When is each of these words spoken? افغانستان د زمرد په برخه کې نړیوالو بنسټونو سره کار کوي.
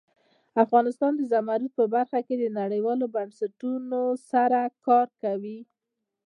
افغانستان 0.63 1.11
د 1.15 1.21
زمرد 1.31 1.67
په 1.77 1.83
برخه 1.93 2.19
کې 2.27 2.35
نړیوالو 2.61 3.05
بنسټونو 3.15 4.01
سره 4.29 4.59
کار 4.87 5.07
کوي. 5.23 5.59